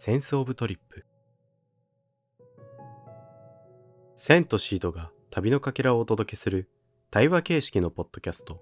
[0.00, 1.04] センスオブトリップ。
[4.14, 6.70] センとシードが旅のかけらをお届けする
[7.10, 8.60] 対話形式のポッドキャスト。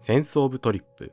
[0.00, 1.12] センスオブトリップ。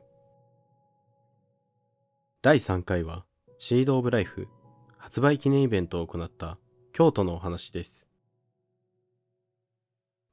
[2.40, 3.26] 第3回は
[3.58, 4.48] シードオブライフ。
[4.96, 6.56] 発売記念イベントを行った
[6.94, 8.06] 京都のお話です。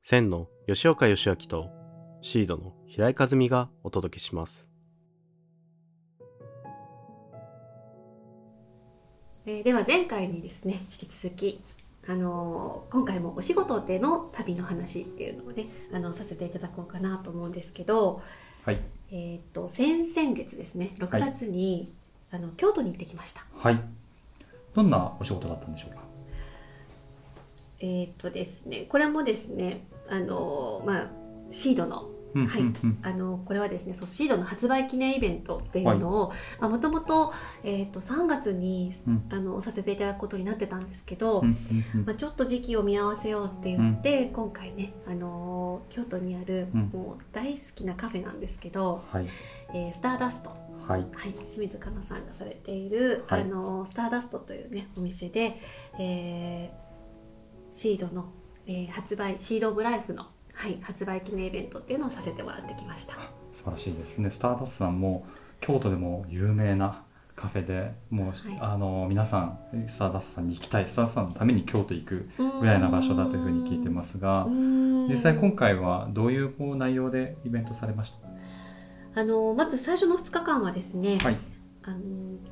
[0.03, 1.69] センの吉岡義明と
[2.21, 4.76] シードの平井和美がお届けします。
[9.49, 11.59] えー、では前回にですね引き続き
[12.09, 18.21] あのー、今回もお仕事での旅の話っていうのをねあのさせていただこうかなと思うんですけど、
[18.65, 18.79] はい、
[19.13, 21.87] えっ、と先々月ですね6月に、
[22.29, 23.41] はい、あの京都に行ってきました。
[23.57, 23.79] はい。
[24.75, 26.01] どんなお仕事だったんでしょうか？
[27.79, 31.07] えっ、とですねこれもですねあのまあ
[31.53, 32.03] シードの
[32.45, 32.61] はい、
[33.03, 36.33] あのこれはですねソシードの発売記念イベントっていうのを
[36.67, 37.33] もともと,、
[37.63, 41.43] えーと、3月に、うん、あのさせていただくことになってたんですけど、
[42.05, 49.27] まあ、ちょっと時期を見合わせようって言って、うん、今回ね、あの京都にある、もう大好きなカフェなんですけど、はい、
[49.73, 50.67] えー、スターダスト。
[50.87, 55.57] はい、はい、清水かなさんがされている、はい、あのスターダストというねお店で、
[55.99, 58.25] えー、シードの、
[58.67, 60.25] えー、発売シード・オブ・ライフの
[60.57, 63.13] はい、発売記念イベントっていうのをさせてもらってきました。
[63.55, 64.31] 素晴らしいですね。
[64.31, 65.25] スターダストさんも
[65.61, 67.01] 京都でも有名な
[67.35, 72.27] カフェでもう、はい、あの皆さんスターダストさんに行きたいスターダストさんのために京都行く
[72.59, 74.47] ぐらいな場所だというふうに聞いてますが
[75.07, 78.13] 実際今回はどういうこう内容でイベントされまし
[79.13, 81.37] たあのまず最初の2日間はですね、はい、
[81.87, 81.97] あの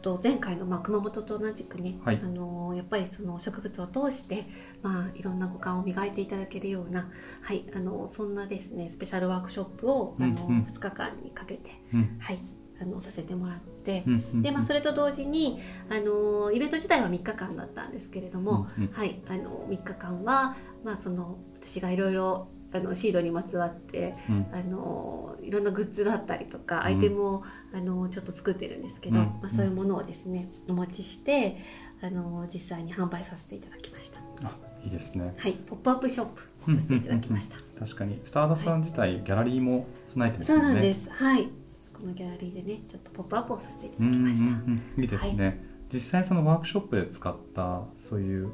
[0.01, 4.45] と前回のまあ熊本と同じくね、はい、あのやっぱりその植物を通して、
[4.81, 7.05] まあ、いろんな五感を磨いていただけるような、
[7.41, 12.39] はい、あのそんなですねスペシャルワークショップを、あの2日間にかけて、うん、はい、
[12.81, 14.03] あのさせてもらって、
[14.35, 27.43] でまあ、それと同時にあのイベント自体は3日間だったんですけれども、はい、あの3日間は、まあ、その私がいろいろあのシードにまつわって、うん、あのいろんなグッズだったりとかアイテムを、
[27.73, 31.57] あのちょっと作ってるんですけど、うん、まあ、そういうものをですねお持ちして
[32.01, 34.19] あの実際に販売させていただきました。
[34.47, 34.51] あ
[34.83, 35.33] いいですね。
[35.37, 35.53] はい。
[35.53, 37.57] ポップアップショップさせていただきました。
[37.79, 38.19] 確かに。
[38.25, 40.63] スターダスさん自体、はい、ギャラリーも備えてますよね。
[40.63, 41.09] そうなんです。
[41.09, 41.65] はい。
[41.95, 45.55] このギャラリーでねちょっとポップアップをさせていただきました、うんうんうん、いいですね、はい、
[45.93, 48.51] 実際そのワークショップで使ったそういう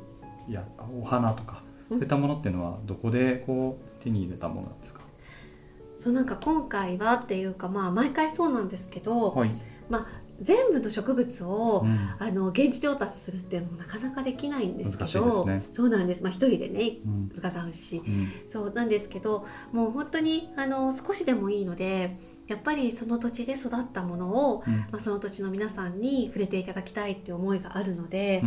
[0.47, 0.63] いや
[1.01, 5.01] お花とかそういったものっていうのはどこでこう手に入れたものなんですか、
[6.01, 9.51] そうなんか今回はっていうかまあ毎回そうなんですけど、はい、
[9.89, 22.17] まあ全部の植物を、うん、あの現地調達するっていうのもなかなかできないんですけど、ね、そうなんです、まあ、一人でね、うん、伺うし、うん、そうなんですけどもう本当にあの少しでもいいので
[22.47, 28.41] やっぱりその土地で育ったものを、まあ、その土地の皆さんに触れていただきたいっていう思いがあるので、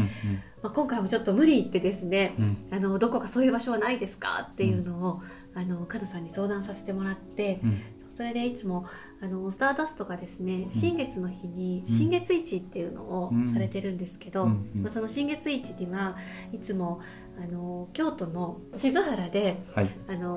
[0.62, 2.34] まあ、今回もちょっと無理言ってですね、
[2.70, 5.22] あのどこかそういう場所はないですかっていうのを、
[5.54, 8.86] あのかなさんに相談させてもらって、うん、それでいつも
[9.22, 14.56] あのスターダストがですね新月の日に新月市っていうのをされてるんですけど、ま
[14.86, 16.16] あ、その新月市には
[16.52, 17.00] いつも
[17.42, 20.36] あの京都の静原で、はい、あの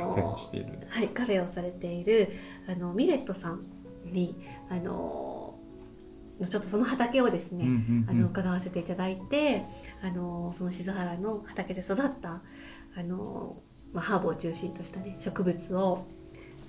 [0.89, 2.29] はい、カフェをされている
[2.67, 3.59] あのミレットさん
[4.11, 4.35] に
[4.69, 5.53] あの
[6.39, 7.65] ちょっとその畑をですね、
[8.07, 9.63] あの伺わせていただいて
[10.03, 12.41] あのその静原の畑で育った
[12.95, 13.55] あの
[13.97, 16.05] まあ、ハーブを中心としたね植物を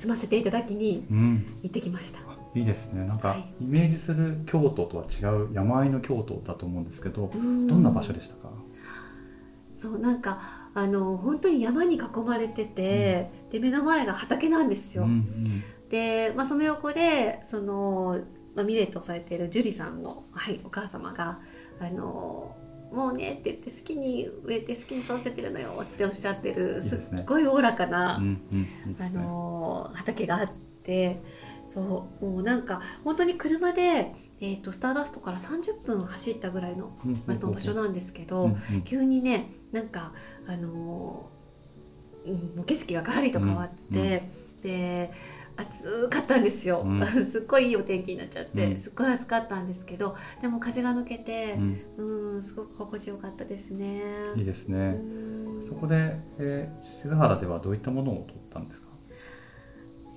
[0.00, 1.04] 摘ませていただきに
[1.62, 3.06] 行ってきました、うん、いいですね。
[3.06, 8.48] なんか、イメージする京都とは違う山あいの京都だと思うんですけどどんな場所でしたか？
[9.82, 10.40] そうなんか
[10.74, 18.18] あの本当に山に囲まれてて、うん、で目の前が畑なんですよ、うんうん、で、まあ、その横でその、
[18.56, 21.38] まあ、ミレットされている樹里さんの、はい、お母様が
[21.80, 22.56] あの
[22.92, 28.20] もうねって言って好きに植えて好きに育ててるのよっておっしゃってるすっごいおおらかな、あ
[29.10, 30.50] の畑があっ
[30.84, 31.16] て
[31.72, 36.90] そうもうなんか本当に車で、えーと、スターダストから30分走ったぐらいの,、
[37.26, 38.50] の場所なんですけど、
[38.86, 40.12] 急にねなんか
[40.46, 41.28] あの
[42.66, 44.22] 景色がガラリと変わって、
[44.62, 45.10] で
[45.58, 51.54] 暑かったんですよ、うん、 すっごいいいお天気になっちゃって、うん、すっごい暑かったんですけどでも風が抜けて、
[51.98, 54.02] うん、うんすごく心地よかったですね。
[54.36, 54.96] いいですね。
[55.68, 58.88] そこで、えー、静原ではどういったものを取ったんですか？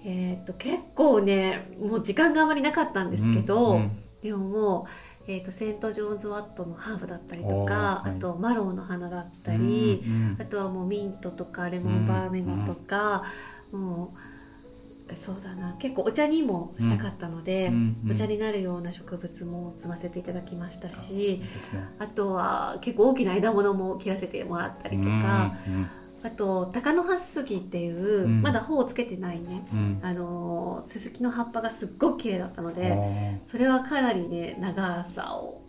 [0.06, 3.82] えー、っと結構ねもう時間があまりなかったんですけど、
[4.22, 4.90] でももう
[5.28, 13.24] えーと、セント・ジョーンズ・ワットのハーブだったりとか、はい、あとマロウの花だったり、うんうん、あとはもうミントとかレモンバーメモとか、
[13.72, 14.10] うんうん、もう
[15.16, 15.76] そうだな。
[15.80, 21.46] 結構お茶にもしたかったので、うんうん、お茶になるような植物も摘ませていただきましたし、いいね、
[22.00, 25.88] あとは結構大きな枝物も切らせてもらったりとか、うんうん、
[26.24, 32.96] あと鷹の葉杉っていう、うん、まだ穂をつけてないね、うん、あのススキの葉っぱがすっごく綺麗だったので
[33.46, 35.62] それはかなりね長さを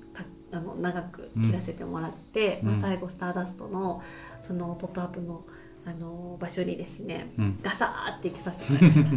[0.53, 4.03] あの長く切らせてもらって、まあ、最後スターダストの
[4.47, 5.41] そのポップアップの
[5.85, 9.11] あの場所にですね、うん、ガサーって行きさせてもらいました。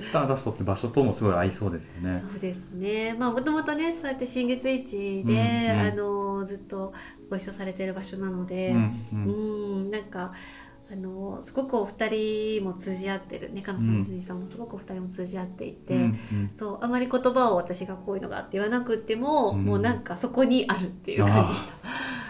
[0.04, 2.22] スターダストって場所ともすごい合いそうですよね。
[2.32, 3.14] そうですね。
[3.18, 5.36] まあもともとねそうやって新月市で、う
[5.74, 6.94] んうん、あのずっと
[7.28, 9.28] ご一緒されてる場所なのでうん、う
[9.88, 10.32] ん、なんか
[10.90, 21.74] あのすごくお二人も通じ合ってるねかなさんジュニさんもすごくお二人も通じ合っていて、うんうん、そうあまり言葉を私がこういうのがって言わなくても、もうなんかそこにあるっていう感じでした。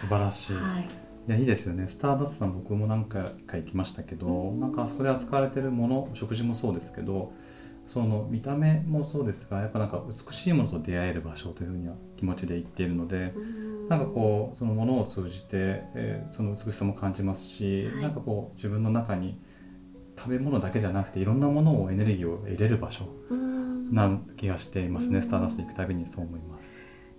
[0.00, 1.88] 素晴らしい、はいいやいいですよね。
[1.88, 7.34] スターダストさん僕も何回か行きましたけど、うん、なんかあそこで扱われてるもの食事もそうですけど
[7.86, 19.34] その見た目もそうですがやっぱなんか美しいものと出会える場所というふうには気持ちで言っているので、うん、なんかこうそのものを通じて、えー、その美しさも感じますし、はい、なんかこう自分の中に
[20.16, 23.04] 食べ物だけじゃなくていろんなものをエネルギーを入れる場所
[23.92, 26.64] な気がしていますね、うん、スターダスト行くたびにそう思います。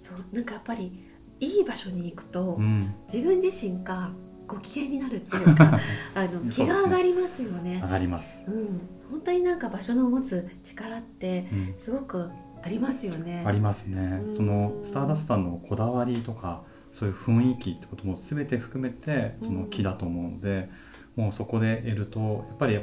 [0.02, 0.92] そうなんかやっぱり
[1.40, 4.10] いい場所に行くと、うん、自分自身が
[4.48, 5.80] ご機嫌になるっていうか
[6.16, 7.80] あの気が上がりますよね。
[7.84, 8.80] 上がります、うん、
[9.12, 11.46] 本当になんか場所の持つ力って
[11.80, 12.30] すごく
[12.64, 13.44] ありますよね。
[13.46, 14.22] ありますね。
[14.36, 16.64] そのスターダストさんのこだわりとか
[16.94, 20.68] そういう雰囲気ってことも全て含めてその木だと思うので、
[21.16, 22.82] うん、もうそこで得るとやっぱり違う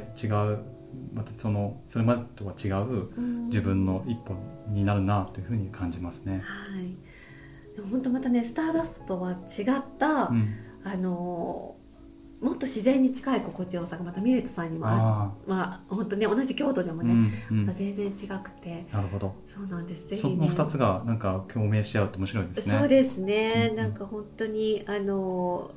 [1.13, 4.35] またそのそれまでとは違う自分の一歩
[4.69, 6.41] になるなというふうに感じますね。
[6.45, 7.06] はい
[7.91, 10.53] 本当またねスターダストとは違った、うん、
[10.83, 11.75] あの
[12.41, 17.13] もっと自然に近い心地よさがまたミレットさんにもあまあ本当ね同じ京都でもね、
[17.49, 18.83] うんうん、また全然違くて。
[18.93, 19.33] なるほど。
[19.55, 20.07] そうなんです。
[20.07, 22.77] ぜひ、ね、その2つがなんか共鳴し合うと面白いですね。
[22.77, 25.71] そうですね、うんうん、なんか本当にあの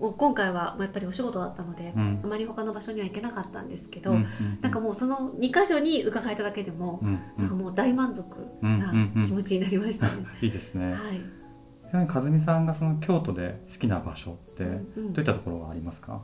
[0.00, 8.24] もう今回はやっぱりお仕事だったので、うん、あまり他の場所には行けなかったんですけど、うんうんうん、なんかもうその2箇所に伺えただけでも、うんうん、なんかもう大満足
[8.62, 8.92] な
[9.26, 10.24] 気持ちになりましたね。
[10.40, 11.45] いいですね、はい
[11.90, 16.20] ちなみに和美さんがその京都で好きな場所ってどういったところがありますか、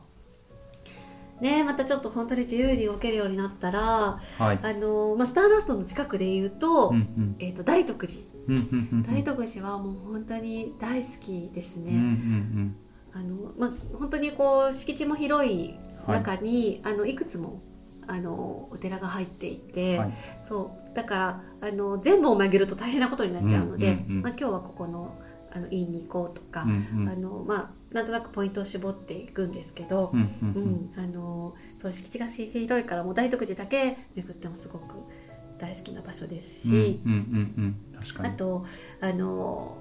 [1.40, 11.92] うん、ねまたちょっと本当に自由に動けるようになったら、はい、あのまあ、スターダストの近くで言うと,、うんうん、えーと、大徳寺、うんうんうん、大徳寺はもう本当に大好きですね。
[11.92, 12.76] うんうんうん
[13.14, 15.74] あのまあ、本当にこう敷地も広い
[16.08, 17.60] 中に、はい、あのいくつも
[18.06, 20.12] あのお寺が入っていて、はい、
[20.48, 20.94] そう。
[20.94, 25.14] だからあの全部を巡ると大変なことになっちゃうので、うんうんうん、まあ、今日はここの
[25.54, 30.22] あの院に行こうとか、うんうん、あのまあ、なんとなくポイントを絞っていくんですけど、うん、う
[30.60, 34.84] ん、あのそう敷地が広いからもう大徳寺だけ巡ってもすごく
[35.60, 37.00] 大好きな場所ですし、
[38.26, 38.66] あと
[39.00, 39.76] あの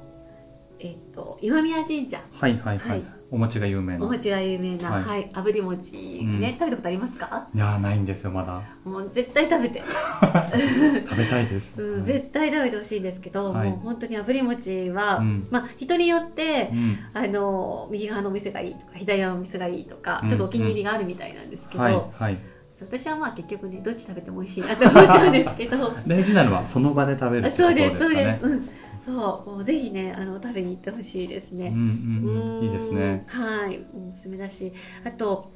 [0.79, 2.21] えっ、ー、と今宮神社。
[2.33, 4.05] はいはいはい、はいお餅が有名な。
[4.05, 7.47] お餅が有名な、はい、はい、炙り餅ね、うん、食べたことありますか？
[7.55, 8.61] いやないんですよまだ。
[8.83, 9.81] もう絶対食べて。
[11.09, 16.71] 食べたいです、うん、絶対食べてほしいんですけど、はい、もう本当に炙り餅は、うん、まあ人によって、
[17.13, 22.37] あの右側のお店がいいとか左側のお店がいいとか、ちょっとお気に入りがあるみたいなんですけど、はいはい。
[22.81, 25.93] 私はまあ結局ねどっち食べても美味しいなって思っちゃうんですけど。
[26.05, 27.99] 大事なのはその場で食べるってことですかね。
[27.99, 28.80] そうですそうです、うん
[29.11, 31.67] そうもうぜひねあの食べに行ってほしいですね。
[31.67, 33.23] うんうんうん、いいですね。
[33.27, 34.71] はいおすすめだし
[35.05, 35.49] あと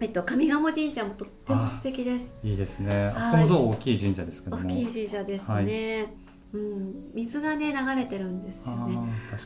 [0.00, 2.46] えっと上賀茂神社もとっても素敵です。
[2.46, 3.12] いいですね。
[3.14, 4.68] あそこもそう大きい神社ですけども。
[4.68, 5.54] 大きい神社ですね。
[5.54, 6.08] はい、
[6.54, 8.98] うん、水がね流れてるんですよね。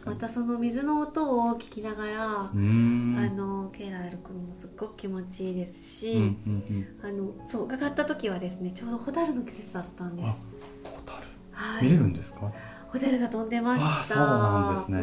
[0.04, 6.36] またその水の音を聞きながら、あのケイラル君もすっごく気持ちいいですし、
[7.02, 10.28] あのそう伺った時はですねちょうどホタルの季節だったんです。
[10.84, 12.52] ホタル、はい、見れるんですか？
[12.94, 14.14] ホテルが飛んでました。
[14.14, 15.02] そうなんですね。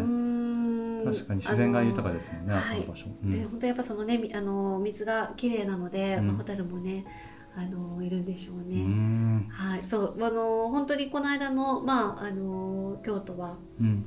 [1.04, 3.06] 確かに自然が豊かですもんね、あそこ場所。
[3.24, 7.06] で、本当やっぱそのね、あの水が綺麗なので、まあ、ホテルもね。
[7.54, 9.46] あのいるんでしょうね。
[9.52, 13.56] はい、そうあの本当にこの間のまああの京都は、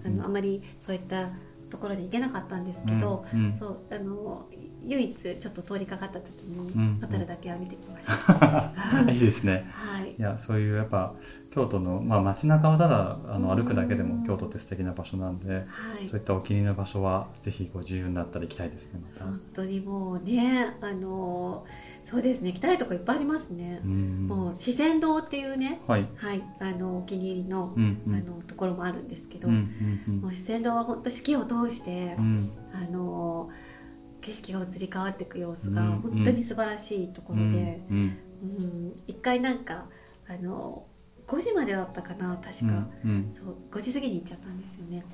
[0.07, 1.29] あのあまりそういった
[1.71, 3.27] ところで行けなかったんですけど、
[3.59, 4.47] そうあの
[4.87, 9.05] 唯一ちょっと通りかかった時に、ホテルだけは見てきました。
[9.13, 9.67] いいですね。
[9.71, 10.15] はい。
[10.19, 11.13] いやそういうやっぱ
[11.55, 15.61] 京都の、まあ、街中をただあの歩くだけでも京都って素敵な場所なんで、は
[16.05, 21.65] い、そういったお気に入りの場所はぜひご自由になったら行きたいですねまた本当にもうねあの
[22.11, 23.81] そうですね行きたいとこいっぱいありますね。
[23.81, 33.49] もう自然堂っていうね、はい、はい、あのお気に入りのうんうん、あのところもあるんですけど、うんうんうん、もう自然堂は本当四季を通して、うん、あの
[34.21, 39.85] 景色が移り変わっていく様子が本当に素晴らしいところで、うん、うん、一回なんか
[40.29, 40.83] あの
[41.27, 45.05] 5時までだったかな確か、うんうん、そう5時過ぎに行っちゃったんですよね。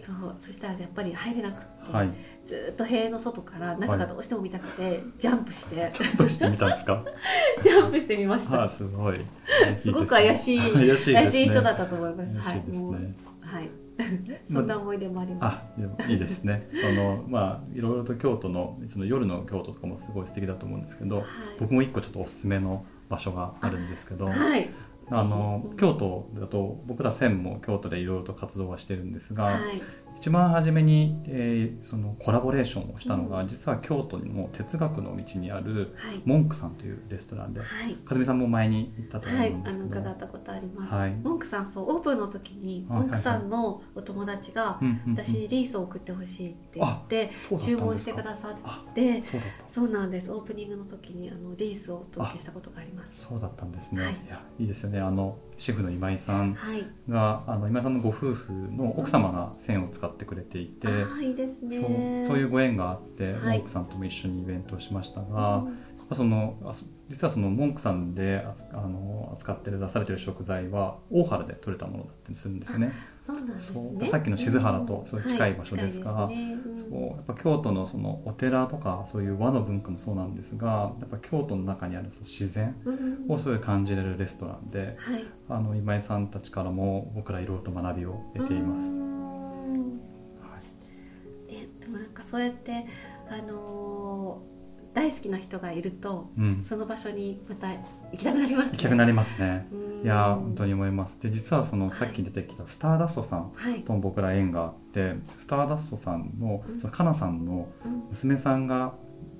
[0.00, 0.36] そう。
[0.40, 2.10] そしたらやっぱり入れなくて、はい、
[2.46, 5.90] ずっと塀の外から中がどうしても見たくて、はい、ジャンプして。
[5.92, 7.04] ジャンプしてみたんですか？
[7.60, 8.68] ジャンプしてみました。
[8.68, 9.16] すごい。
[9.82, 12.36] すごく怪しい 怪しい、ね,、怪しい人だったと思います。
[12.38, 13.70] はい、はい。
[14.52, 16.04] そんな思い出もあります。
[16.04, 16.68] あ、いいですね。
[16.80, 21.24] そのまあいろいろと京都のその夜の京都とかもすごい素敵だと思うんですけど、はい、
[21.58, 24.70] 僕も一個ちょっとおすすめの場所があるんですけど、はい、
[25.10, 29.80] あの京都だと僕ら専も京都でいろいろと活動はしてるんですが、はい、
[30.18, 47.30] 一番初めに、えー、そのコラボレーションをしたのが、うん、実は京都にも哲学の道にある、モンクさんというレストランで、はい、かずみさんも前に行ったと思うんですけど、はい、あの伺ったことあります、はい、モンクさんそうオープンの時にモンクさんのお友達が、私にリースを送ってほしいって言って、
[47.62, 49.40] 注文してくださってそう
[49.98, 50.32] なんです。
[50.32, 53.26] オープニングの時にあのリースをお届けしたことがあります。
[53.26, 55.00] そうだったんですね、い、やいいですよね。
[55.00, 56.56] あのシェフの今井さん
[57.08, 62.24] が、あの今井さんのご夫婦の奥様が線を使ってくれていて、あいいですね。
[62.26, 65.68] そうそういうご縁があって、はい、モンクさんとも一緒にイベントをしましたが、う
[66.14, 66.54] ん、その
[67.08, 72.92] 実はそのモンクさんであの扱ってる出されてる食材は大原で取れたものだったりするんですよね。
[73.24, 74.08] そうなんですね。
[74.08, 76.52] さっきの静原とすごい近い場所ですが、はいね。
[76.54, 82.74] うん、そうやっぱ京都のそのお寺とかそういう和の文化もそうなんですが、やっぱ京都の中にあるその自然
[83.28, 84.96] をすごい感じれるレストランで、
[85.48, 88.86] うん、あの今井さんたちからも僕らいろいろと学びを得ています。
[90.40, 90.58] は
[91.50, 91.52] い。
[91.52, 92.86] ね、でもなんかそうやって
[93.30, 94.58] あのー
[94.94, 97.78] 大好きな人がいると、うん、その場所にまた行
[98.16, 99.64] きたくなります、ね、行きたくなりますね。
[100.02, 101.20] いや本当に思います。
[101.22, 103.52] で実はそのさっき出てきたスターダストさん
[103.86, 107.68] とも僕ら縁があって、はい、スターダストさんのそのかなさんの
[108.10, 108.94] 娘さんが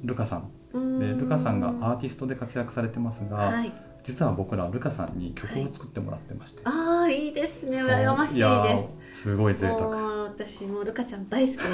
[0.04, 3.36] ルカさん、でルカさんがアーティストで活躍されてますが。
[3.36, 3.72] はい。
[4.04, 7.82] 実は僕らルカさんに曲を作ってもらってまして、はい、ああいいですね。
[7.82, 9.24] 羨ましいです。
[9.24, 10.24] すごい贅沢。
[10.24, 11.68] 私もルカちゃん大好きです。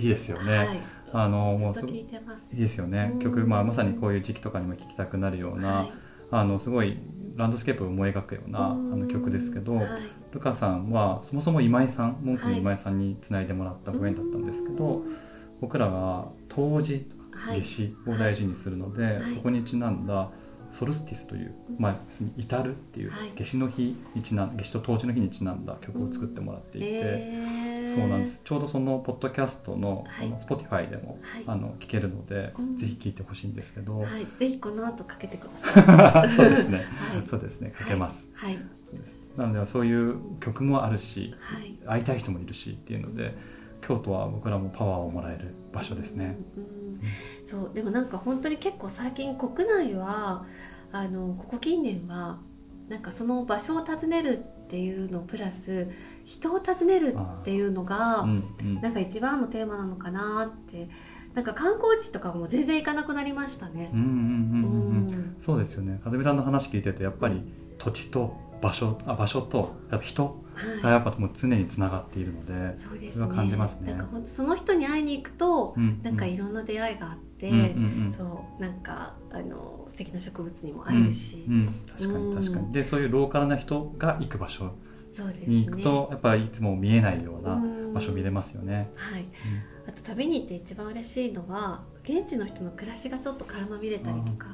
[0.02, 0.80] いいですよね、はい。
[1.12, 2.06] あのもうい
[2.54, 5.92] いですよね、曲、まあ、まさにこういう時期とかにも聴きたくなるような、はい、
[6.30, 6.96] あのすごい
[7.38, 9.86] ランドスケープを思い描くようなあの曲ですけど、はい、
[10.34, 15.02] ルカさんはそもそも今井さん文句の今井さんにつないでもらったご縁だったんですけど、
[15.60, 17.06] 僕らが冬至
[17.46, 20.28] 夏至を大事にするので、そこにちなんだ
[20.72, 21.96] solstice という、まあ、
[22.36, 28.42] 至るっていう、夏至の日にちなん夏至と冬至の日にちなんだ曲を作ってもらっていて、えー、そうなんです。
[28.44, 36.28] ちょうどそのポッドキャストの,、はい、の Spotify でも、はい、あの聞けるので、うん、ぜひ聞いてほしいんですけど、はい、ぜひこの後かけてください。
[36.30, 36.86] そうですね、はい、
[37.28, 37.70] そうですね。
[37.70, 38.58] かけます、はい。
[39.36, 41.34] なのでそういう曲もあるし、
[41.86, 43.32] 会いたい人もいるしっていうので
[43.86, 47.00] 京都は僕らもパワーをもらえる場所ですね、うん、うん、
[47.44, 47.74] そう。
[47.74, 50.44] でもなんか本当に結構最近国内は
[50.92, 52.38] あのここ近年は
[52.88, 55.88] なんかその場所を訪ねるっていうのプラス
[56.28, 60.88] 人を訪ねるっていうのが、うんうん、なんか一番のテーマなのかなって。
[61.34, 63.92] なんか観光地とかも全然行かなくなりましたね。
[65.40, 66.00] そうですよね。
[66.02, 67.40] かずみさんの話聞いてるとやっぱり
[67.78, 70.42] 土地と場所あ場所とやっぱ人
[70.82, 73.28] がやっぱもう常につながっているので、はい、そうですね。
[73.28, 73.92] 感じますね。
[73.92, 77.62] なんかその人に会いに行くと、うんうん、なんかいろんな出会いがあって、うんうん
[78.06, 82.72] うん、そうなんかあの素敵な植物にも会えるし、うんうん、確かに確かに。
[82.72, 84.72] でそういうローカルな人が行く場所
[85.22, 87.60] に行くと、ね、やっぱりいつも見えないような
[87.94, 88.90] 場所見れますよね。
[88.96, 89.26] はい。
[89.88, 94.48] あと旅に行って一番嬉しいのは現地の人の暮らしがちょっと垣間見れたりとか、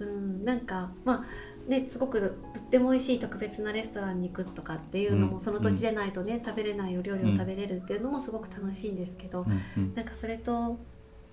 [0.00, 1.54] うん、なんかまあ。
[1.68, 9.46] ね、すごくとっても美味しい特別なレストランに行くとかっていうのも、その土地でないとね、食べれないお料理を食べれるっていうのもすごく楽しいんですけど、
[9.76, 10.78] うん、なんかそれと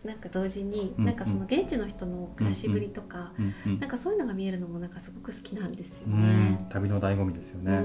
[0.06, 3.34] なんか同時に、なんかその現地の人の暮らしぶりとか、
[3.80, 6.66] なんかそういうのが見えるのもなんかすごく好きなんですよね。
[6.70, 7.84] 旅の醍醐味ですよね。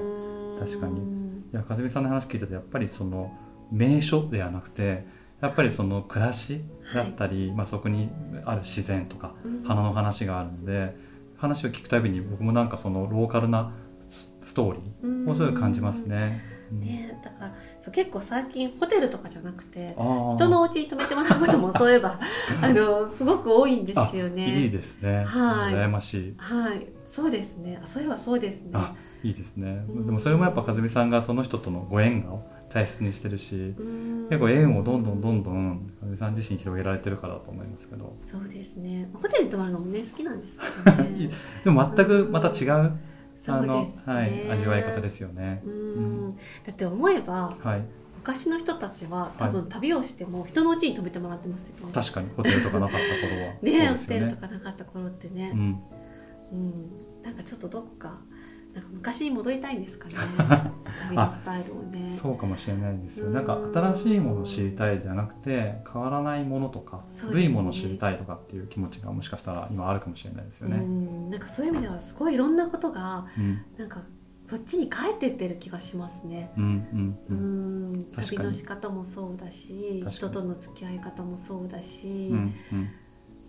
[0.59, 1.01] 確かに。
[1.53, 3.31] いや、かずみさんの話聞いてて、やっぱりその
[3.73, 5.05] 名所ではなくて、
[5.41, 6.61] やっぱりその暮らし
[6.95, 8.09] だったり、はい、まあそこに
[8.45, 9.35] ある自然とか、
[9.65, 10.95] 花の話があるので、
[11.39, 13.71] 話を聞くたびに僕もなんかそのローカルな
[14.09, 16.41] ストーリーをそういう感じますね。
[16.71, 22.19] ね、だからそう結構最近ホテルとかじゃなくて人のお家に泊めてもらうこともそういえば
[22.61, 24.63] あのすごく多いんですよね。
[24.63, 25.25] いいですね。
[25.25, 25.75] はい。
[25.75, 26.35] 羨ましい。
[26.37, 26.87] はい。
[27.09, 27.81] そうですね。
[27.85, 28.73] そういえばそうですね。
[29.27, 29.83] いいですね。
[29.89, 32.41] でもそれもやっぱ和美さんがその人とのご縁を
[32.73, 33.75] 大切にしてるし、
[34.29, 38.13] 結構縁をどんどんどんどん和美さん自身広げられてるからだと思いますけど。
[38.31, 39.09] そうですね。
[39.13, 41.31] ホテルに泊まるのもね好きなんですけどね。
[41.65, 42.93] でも全くまた違う。
[43.49, 45.63] あの、ね、はい、味わい方ですよね。
[45.65, 47.85] うん、だって思えば、はい、
[48.19, 51.93] 昔の人たちは多分旅をしても人のうちに泊めてもらってますよね。
[51.93, 53.55] 確かにホテルとかなかった頃は。
[53.63, 55.53] ねねホテルとかなかった頃ってね。
[55.55, 55.81] うん、
[56.53, 58.19] うん、なんかちょっとどっか
[58.77, 60.15] なんか昔に戻りたいんですかね。
[61.09, 62.15] 旅のスタイルをね。
[62.15, 63.31] そうかもしれないですよ。
[63.31, 70.77] なんか新しいものを知りたいじゃなくて変わらないものとか、ね、古いものを知りたいとかっていう気持ちがもしかしたら今あるかもしれないですよね。
[70.77, 71.31] うん。
[71.31, 74.03] なんかそういう意味ではすごいいろんなことが、うん、なんか
[74.47, 76.51] そっちに帰ってってる気がしますね。
[76.59, 76.67] うんう
[76.97, 78.05] んうん、うん。
[78.17, 82.55] 旅の仕方もそうだし人との付き合い方もそうだし、うん、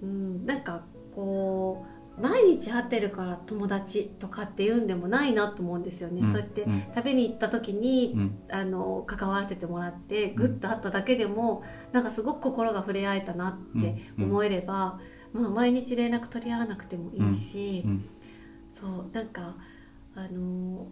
[0.01, 0.81] うん、なんか
[1.13, 14.99] こう毎日会ってるから友達とかっていうんでもないなと思うんですよね、うん、そうやって食べに行った時に、うん、あの関わらせてもらってグッと会っただけでも、うん、なんかすごく心が触れ合えたなって思えれば、
[15.33, 17.85] まあ、毎日連絡取り合わなくてもいいし、
[18.73, 19.53] そうなんか
[20.15, 20.87] あの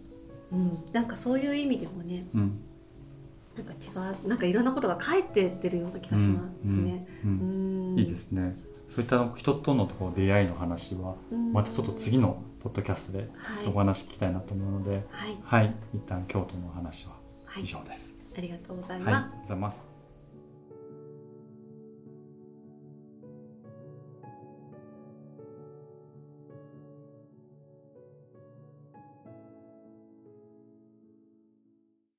[0.52, 0.92] うん。
[0.92, 7.06] なんかそういう意味でもね、なんか違うなんかいろんなことが返ってってるような気がしますね。
[7.96, 8.54] いいですね。
[8.96, 11.16] そういった人とのところ出会いの話は、
[11.52, 13.28] またちょっと次のポッドキャストで
[13.66, 17.12] お話聞きたいなと思うので、はい、はい、一旦京都のお話は
[17.58, 19.95] 以上です、はい、ありがとうございます、はい、ありがとうございます